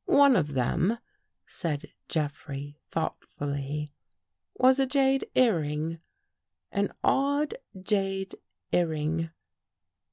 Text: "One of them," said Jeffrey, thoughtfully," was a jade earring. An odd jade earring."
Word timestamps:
"One 0.22 0.34
of 0.34 0.54
them," 0.54 0.98
said 1.46 1.92
Jeffrey, 2.08 2.80
thoughtfully," 2.90 3.92
was 4.58 4.80
a 4.80 4.86
jade 4.86 5.30
earring. 5.36 6.00
An 6.72 6.92
odd 7.04 7.54
jade 7.84 8.34
earring." 8.72 9.30